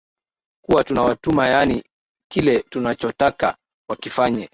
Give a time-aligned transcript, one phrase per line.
[0.65, 1.83] kuwa tuna watuma yaani
[2.31, 3.57] kile tunachotaka
[3.89, 4.49] wakifanye